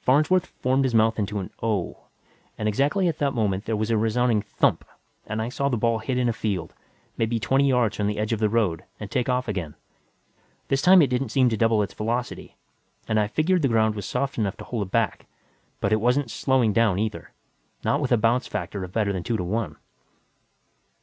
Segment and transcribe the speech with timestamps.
[0.00, 2.04] Farnsworth formed his mouth into an "Oh"
[2.56, 4.86] and exactly at that moment there was a resounding thump
[5.26, 6.72] and I saw the ball hit in a field,
[7.18, 9.74] maybe twenty yards from the edge of the road, and take off again.
[10.68, 12.56] This time it didn't seem to double its velocity,
[13.06, 15.26] and I figured the ground was soft enough to hold it back
[15.80, 17.32] but it wasn't slowing down either,
[17.84, 19.76] not with a bounce factor of better than two to one.